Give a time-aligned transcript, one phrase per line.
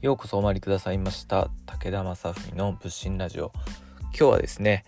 [0.00, 3.50] ようこそお参りくださいました武田正文の仏心ラジオ。
[4.02, 4.84] 今日はですね、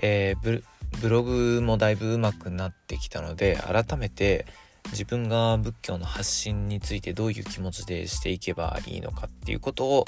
[0.00, 0.62] えー、
[1.02, 4.46] ブログもだいぶ上手くなってきたので改めて
[4.90, 10.06] 自分が仏教の発信についてどういう気持ちでしていけばいいのかっていうことを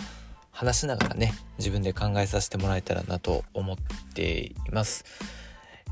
[0.53, 3.77] 話しながらね自分で考えさせてもらえたらなと思っ
[4.15, 5.05] ています、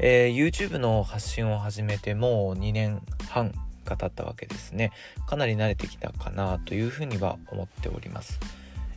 [0.01, 3.53] えー、YouTube の発信を始めてもう2年半
[3.85, 4.93] 経ったわけですね。
[5.27, 8.41] かなり慣れてきたかなというふうには思っております。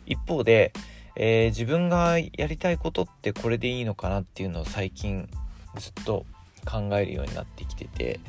[0.05, 0.73] 一方で、
[1.15, 5.29] えー、自分がやりたいことってこれでいいのかなっていうのを最近
[5.77, 6.25] ずっと
[6.65, 8.19] 考えるようになってきてて。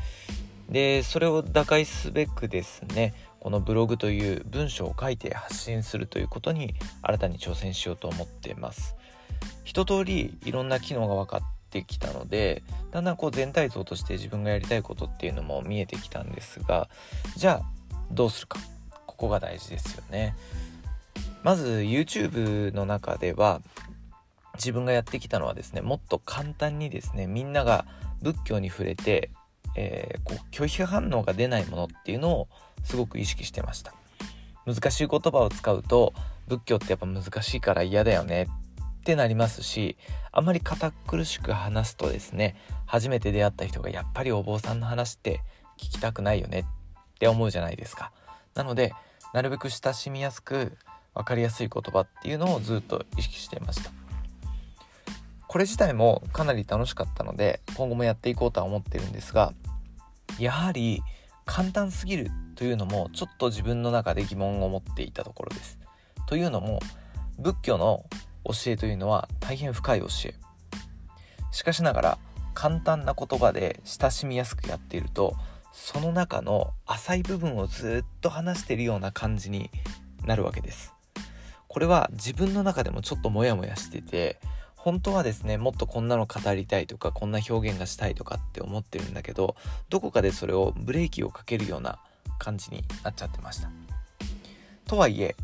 [0.68, 8.94] でそれを打開すべくですねこのブログという文章を書いて発信するということに新たに挑戦しようと思っています。
[9.64, 16.88] 一通りいろんな機能が分かってきたのでだんだんこう全体像として自分がやりたいことっていうのも見えてきたんですが
[17.36, 17.66] じゃあ
[18.10, 18.58] どうするか。
[19.18, 20.36] ここが大事ですよね。
[21.42, 23.60] まず YouTube の中では
[24.54, 27.84] 自分がやってきたのはですねもっと簡単にですねみんなが
[28.22, 29.30] 仏教に触れて、
[29.76, 32.48] えー、こう拒否反応が出ないものっていうのを
[32.84, 33.92] すごく意識してました。
[34.66, 36.12] 難しい言葉を使うと
[36.46, 38.46] 仏教ってやっぱ難しいから嫌だよね。
[39.08, 39.96] ってなりますし
[40.32, 45.40] あんまり堅苦しく話すとですね初めて出会った人がやっぱりお坊さんの話って
[45.78, 46.64] 聞きたくないよねっ
[47.18, 48.12] て思うじゃないですか
[48.54, 48.92] なので
[49.32, 50.76] なるべく親しみやすく
[51.14, 53.90] 分かりやすい言葉っていうのをずっと意識していました
[55.46, 59.54] これ自体もかなり楽しかったので今後もやっていこうとは思ってるんですが
[60.38, 61.00] やはり
[61.46, 65.78] 簡単すぎるというのもちょっと自分の中で疑問を持っていたところです。
[66.26, 66.80] というのも
[67.38, 68.04] 仏教の
[68.48, 70.34] 教えというのは大変深い教え。
[71.50, 72.18] しかしながら
[72.54, 75.36] 簡単な言葉で親しみやすくやっていると
[75.72, 79.70] その中の浅い部分をずっと話しているような感じに
[80.26, 80.92] なるわけです。
[81.68, 84.40] これは自分の中でもちょっとモヤモヤしてて
[84.74, 89.54] 本当はですねもっとこんなの語りたいとかこんな表現がしたいとかって思ってるんだけど
[89.90, 91.98] どこかでそれをブレーキをかけるような
[92.38, 93.70] 感じになっちゃってました
[94.86, 95.36] とはいえ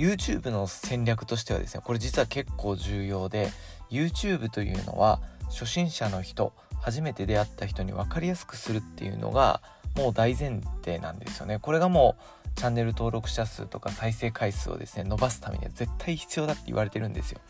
[0.00, 3.50] YouTube の戦略としてはですねこれ実は結構重要で
[3.90, 9.60] YouTube というのは初心者の人初めて出会った人に分かりやすくするっていうのが
[9.96, 11.58] もう大前提なんですよね。
[11.58, 17.40] これがもうチャンネル登録者数とか再生回数をですね伸ばすためには絶対必要だって言われてるんですよ。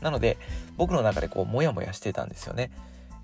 [0.00, 0.38] なので
[0.76, 2.72] 僕の中でこうモヤモヤしてたんですよね。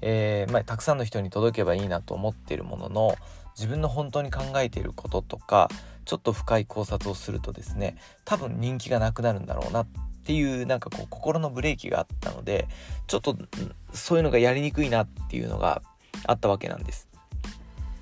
[0.00, 3.16] えー、まあ、たくさんの人に届けばいいなと思ってるものの
[3.56, 5.68] 自分の本当に考えていることとか
[6.08, 9.86] ちょっと深い考察をするとですね多分人気がなくなるんだろうなっ
[10.24, 12.66] ていうなんかこう心のブレーキがあったので
[13.06, 13.36] ちょっと
[13.92, 15.82] そういうのがやりにくいなっていうのが
[16.26, 17.08] あったわけなんです。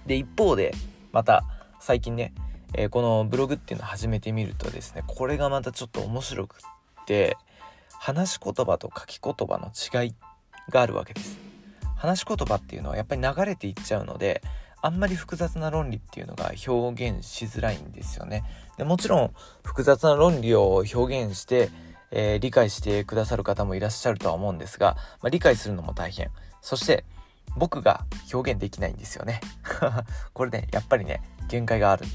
[0.07, 0.73] で一方で
[1.11, 1.43] また
[1.81, 2.33] 最近ね、
[2.75, 7.37] えー、このブログっていうのを始めてみるとですねこれがまたちょっと面白くって
[7.91, 10.15] 話し言葉と書き言葉の違い
[10.71, 11.39] があるわけです。
[11.97, 14.43] 話し言葉っていうのはやっぱり流れていっちゃうので
[14.87, 18.45] あんまり複雑な論理っていうのが表現しづらいんですよね。
[18.79, 21.71] でもちろん複雑な論理を表現して、
[22.13, 26.31] えー、理解してくださる方もいらっしゃるとは思うんですが、まあ、理解するのも大変。
[26.61, 27.05] そして
[27.57, 29.41] 僕が表現できないんですよね。
[30.33, 32.07] これね、やっぱりね、限界がある。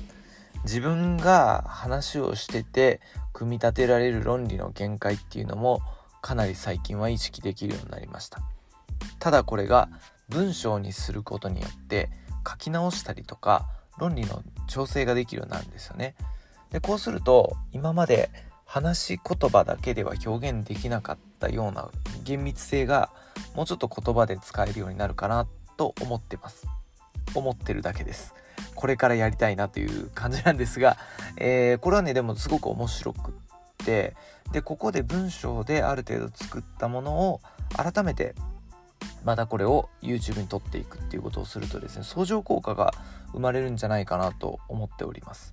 [0.64, 3.02] 自分が話をしてて
[3.34, 5.82] 組み立てられる論理の限界っていうのも
[6.22, 8.40] かなり最近は意識できるようになりました。
[9.20, 9.90] ただこれが
[10.30, 12.10] 文章にすることによって
[12.48, 16.16] 書き直したりとか論理の調整ができるようになるんですよね。
[16.72, 18.30] でこうすると今まで
[18.66, 21.90] 話し言葉だけでは表現できなかったような
[22.24, 23.10] 厳密性が
[23.56, 26.68] もうちょっと言葉で使えるようになるかなと思ってます。
[27.36, 28.34] 思ってるだけです。
[28.76, 30.98] これからやりたいなという感じなんですが、
[31.38, 33.34] えー、これはねでもすごく面白くっ
[33.86, 34.16] て
[34.52, 37.42] でここで文章である程度作ったものを
[37.76, 38.36] 改めて
[39.24, 42.94] またこれを YouTube に撮っていくっていうことをするとですね相乗効果が
[43.32, 45.52] 生まれるんじゃないかなと思っております。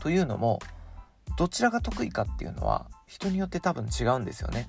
[0.00, 0.60] というのも
[1.36, 4.68] どちらが得意かっていうのは人によって多分違うんですよね。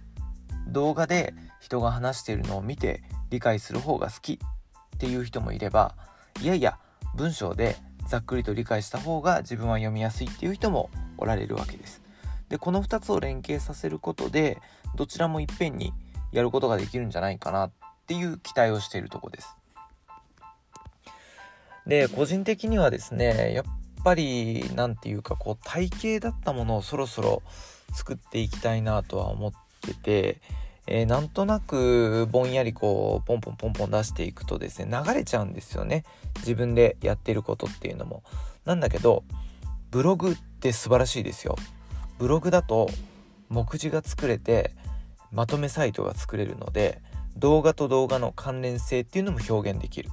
[0.68, 5.96] 動画で人が話しているのを見て理解する方が好きっていう人もいれば
[6.42, 6.78] いやいや
[7.16, 7.78] 文章で
[8.08, 12.02] ざっくりと理解した方が自分は読みやすいっていう人もおられるわけです。
[12.50, 14.60] でこの2つを連携させることで
[14.96, 15.94] どちらもいっぺんに
[16.32, 17.72] やることができるんじゃないかなっ
[18.10, 19.56] ていう期待をしているとこです。
[21.86, 23.66] で個人的にはですねやっ
[24.04, 27.44] ぱり何て言うかこう体型だったものをそろそろ
[27.94, 29.52] 作っていきたいなとは思っ
[29.82, 30.42] てて、
[30.88, 36.04] えー、なんとなくぼんやりこうポンポンポンポン出していくとですね流れちゃうんですよね
[36.38, 38.24] 自分でやってることっていうのも。
[38.66, 39.24] なんだけど
[39.92, 41.56] ブログって素晴らしいですよ。
[42.18, 42.90] ブログだと
[43.50, 44.72] 目次が作れて
[45.32, 47.02] まとめサイトが作れるので
[47.38, 50.10] 動画と動画の関連性っていうのも表現できる。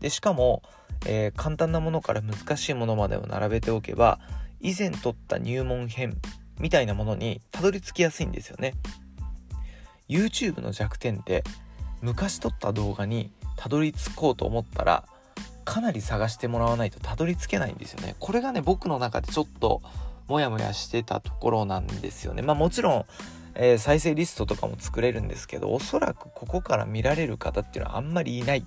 [0.00, 0.62] でしかも、
[1.06, 4.18] えー、簡単なものから難しいものまでを並べておけば
[4.60, 6.16] 以前撮った入門編
[6.58, 8.74] みたいなものにたどり着きやすいんですよね。
[10.08, 11.44] YouTube の弱点って
[12.02, 15.04] 昔撮った動画にたどり着こうと思ったら
[15.64, 18.16] かなり探してもらわないとたどり着けないんですよね。
[18.18, 19.82] これがね僕の中でちょっと
[20.26, 22.42] モヤモヤしてたところなんですよね。
[22.42, 23.04] まあもちろん
[23.62, 28.64] えー、再生リストとかも作れるんですけどおそらくここから見られる方っていうのはあんまりいないっ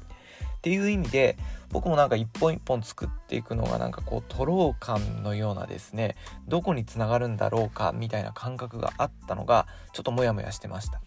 [0.61, 1.35] ていう意味で
[1.71, 6.15] 僕もなんか一本一本作っていくのがなんかこうトロー感のようなですね
[6.47, 11.01] どこにつながるんだろうかみたいな感覚があったのがちょっとモヤモヤしてました。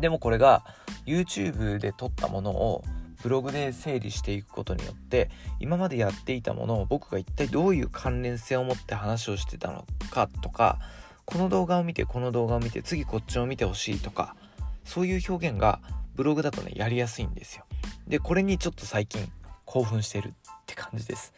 [0.00, 0.64] でもこれが
[1.04, 2.84] YouTube で撮ったものを
[3.22, 5.28] ブログで整理していくことによって
[5.60, 10.78] 今までやっていたものを僕が一体どういう関連性を持って話をしてたのかとか
[11.24, 14.36] この動画を見てこの動画を見て次こっちを見てほしいとか
[14.84, 15.80] そういう表現が
[16.14, 17.64] ブログだとねやりやすいんですよ。
[18.06, 19.30] でこれにちょっと最近
[19.64, 20.32] 興奮してるっ
[20.66, 21.32] て感じです。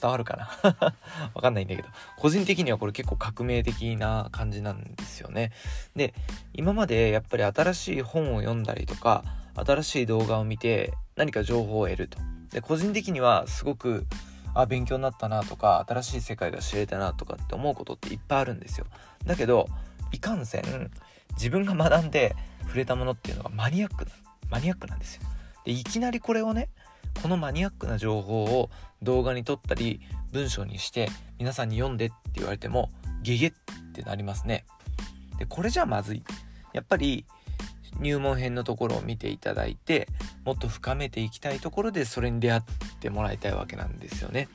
[0.00, 0.94] 伝わるかな？
[1.34, 1.88] わかんないんだけど。
[2.16, 5.52] 個人的にはこれ結構革命的な感じなんですよね。
[5.96, 6.14] で
[6.52, 9.24] 今までやっぱり新しい本を読んだりとか
[9.54, 12.18] 新しい動画を見て何か情報を得ると。
[12.52, 14.06] で個人的にはすごく
[14.54, 18.86] あ勉強になったなとか新しい世界が知れたなとかって思うことっていっぱいあるんですよ。
[19.26, 19.68] だけど
[20.12, 20.90] いかんせん
[21.32, 24.10] 自分が学んで触れたものっていうのがマニアックな
[24.50, 25.22] マニアックなんですよ。
[25.64, 26.68] でいきなりこれをね
[27.22, 28.70] このマニアックな情報を
[29.02, 30.00] 動画に撮ったり
[30.32, 31.08] 文章にして
[31.38, 32.90] 皆さんに読んでって言われても
[33.22, 33.52] ゲゲっ
[33.92, 34.64] てなりますね。
[35.38, 36.22] でこれじゃまずい。
[36.72, 37.24] やっぱり
[38.00, 40.08] 入門編のところを見ていただいて
[40.44, 42.62] もっと深めていきたいところでそれに出会っ
[43.00, 44.48] てもらいたいわけなんですよね。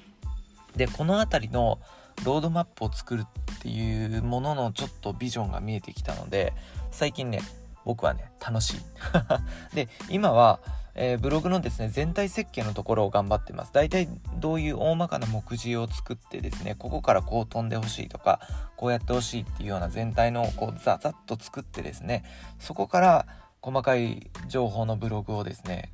[0.76, 1.80] でこの辺りの
[2.24, 6.54] ロードマップを作るっていうもののちょっとビジョンが見えてきたので
[6.92, 7.42] 最近ね
[7.86, 8.82] 僕はね楽しい
[9.74, 10.60] で今は、
[10.96, 14.08] えー、ブログのですね全体設計のところを頑張ってます大体
[14.38, 18.40] どういう大まかな目次を作ってですねここからこう飛んでほしいとか
[18.76, 22.24] こうやってほしいっていうような全体のこうザザッと作ってですね
[22.60, 23.26] そこから
[23.62, 25.92] 細かい情報のブログをですね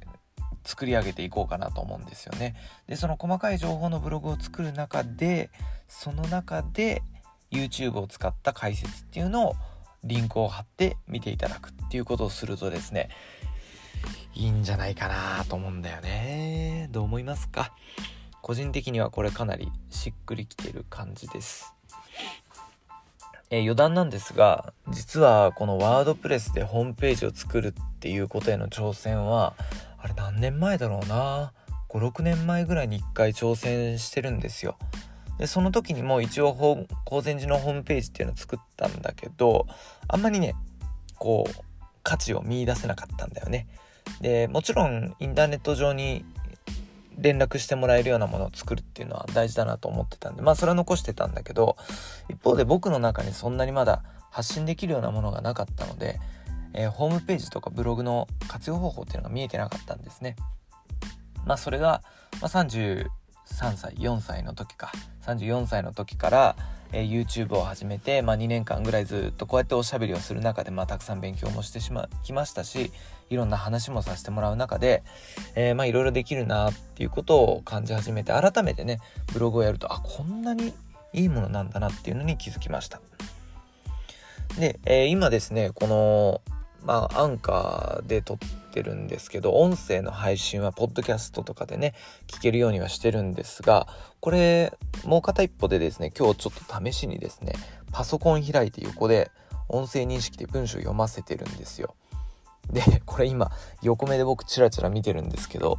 [0.64, 2.56] 作り上げていこうかなと思うんですよね。
[2.88, 5.52] でその細かい情報のブログを作る中で
[5.88, 7.04] その中で
[7.52, 9.56] YouTube を使った解説っていうのを
[10.04, 13.10] リンクを貼って見ていただくっていうことをするとですね
[14.34, 16.90] いいんじゃないかなと思うんだよね。
[16.92, 17.72] どう思いますか？
[18.42, 21.74] 個人的にはこれかなりしっくりきてる感じです。
[23.50, 29.54] え、余談なんですが実はこのワードプレスでホームページを作るっていうことへの挑戦は
[30.00, 31.54] あれ何年前だろうな
[31.90, 34.78] ？56年前ぐらいに1回挑戦してるんですよ。
[35.38, 39.68] でその時にも一応高善寺のホームページっていうのを作ったんだけど
[40.08, 40.56] あんまりね
[41.18, 41.64] こう
[42.04, 43.68] 価値を見いだせなかったんだよね。
[44.22, 46.26] でもちろんインターネット上に
[47.18, 51.78] 連絡してもらえるようなものを作るっていうのは大事だなと思ってたんでまあそれは残してたんだけど
[52.30, 56.20] 一方で僕の中にそんなにまだ発信できるようなものがなかったので、
[56.74, 60.36] えー、ホームページとかブログの活用方法っていうのが見えてなかったんですね。
[61.46, 62.02] まあそれが、
[62.42, 63.08] まあ、33
[63.78, 64.92] 歳4歳の時か
[65.26, 66.56] 34歳の時から、
[66.92, 72.92] えー、YouTube を始めて、まあ、2年間ぐらいずっとこうやっておしゃべりをする中で、まあ、たくさん勉強もしてしまきましたし
[73.30, 75.04] いろんな話もさせてもらう中で、
[75.56, 79.00] えー、まあいろいろできるなっていうことを感じ始めて改めてね
[79.34, 80.74] ブログをやるとあこんなに
[81.14, 83.02] いいものなんだなっていうのに気づきました。
[84.60, 86.42] で、えー、今ですねこの
[86.86, 91.94] まあアンカーで撮っててるんですけど音声の配信はポッドキャストとかでね
[92.28, 93.88] 聞けるようにはしてるんですが
[94.20, 97.54] これもう片一歩でですね今日ちょっと試しにですね
[97.94, 99.32] パソコン開いて横で
[99.70, 101.96] 音声認識で文章読ませてるんですよ。
[102.70, 103.52] でこれ今
[103.82, 105.78] 横目で僕チラチラ見てるんですけど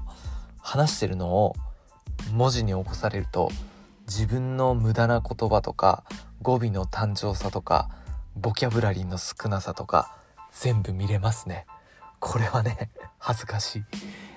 [0.60, 1.54] 話してるのを
[2.32, 3.50] 文字に起こされると
[4.06, 6.04] 自分の無駄な言葉とか
[6.40, 7.90] 語尾の単調さとか
[8.36, 10.16] ボキャブラリーの少なさとか
[10.52, 11.66] 全部見れますね。
[12.20, 13.84] これはね恥ずかしい。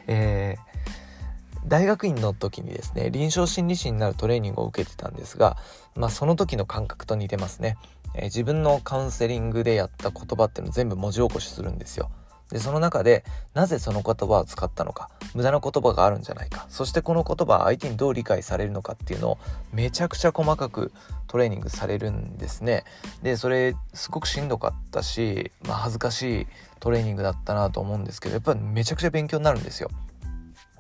[0.08, 5.58] えー、大学院の時にですね臨床心理士になるトレーニングを受けてたんですが
[5.96, 7.78] まあその時の感覚と似てますね、
[8.16, 12.10] えー、自分のカウンセリングでやった言葉っていうのを全部文字起こしするんですよ。
[12.52, 16.66] でその中でなぜその言葉を使ったのか無駄な言葉があるんじゃないか。
[16.70, 19.38] そしてこの言葉は相手にどう理解されるのかっていうのを
[19.72, 20.92] めちゃくちゃ細かく
[21.28, 22.84] トレーニングされるんですね。
[23.22, 26.48] でそれすごくしんどかったし、まあ、恥ずかしい
[26.80, 29.90] トレーニングだったなと思うんですけどやっぱりめちゃくちゃ勉強になるんですよ。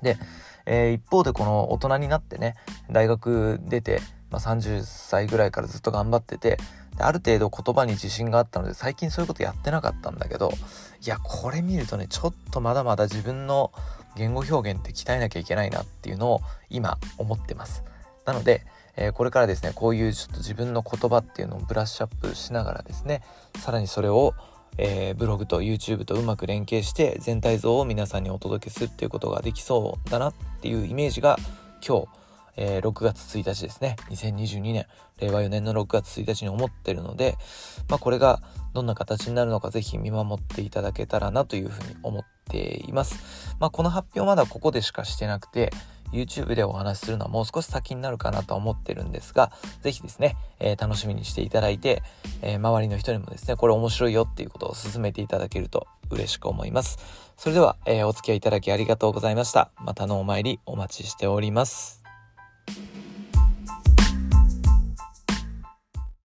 [0.01, 0.17] で、
[0.65, 2.55] えー、一方でこの大人になってね
[2.89, 6.57] 大学出てまあ、30歳ぐらいからずっと頑張ってて
[6.97, 10.51] である程度言葉に自信があったので最近そういうことやってなかったんだけど
[11.03, 13.71] いやこれ見るとねちょっとまだまだ自分の
[14.15, 17.83] 言語表現って鍛えなきゃいけないなっていうのを今思ってます。
[18.25, 18.65] なので、
[18.97, 23.23] えー、これからですねこういうちょっと自分の言葉っていうのをブラッシュアップしながらですね
[23.57, 24.33] さらにそれを
[24.77, 31.37] えー、ブログと YouTube とうまく連携して全体像を皆さんにお届けするっていうことができそうだなっていうイメージが
[31.85, 32.07] 今日、
[32.57, 34.85] えー、6月1日ですね2022年
[35.19, 37.37] 令和4年の6月1日に思ってるので、
[37.87, 38.41] まあ、これが
[38.73, 43.55] どんな形になるのかぜひ見守っていただけたらなというふうに思っています。
[43.59, 45.71] まあ、この発表まだここでしかしてなくて
[46.11, 49.51] YouTube でお話しするのはもう少し先になるかなと思ってるんですが、
[49.81, 52.01] ぜひですね、えー、楽しみにしていただいて、
[52.41, 56.97] えー、周りの人にもですね、これ面白いよっていうことを進めていただけると嬉しく思います。
[57.37, 59.71] それでは、えー、お付き合いいただきありがとうございました。
[59.79, 61.98] またのお参りお待ちしております。
[62.69, 63.08] Thank you.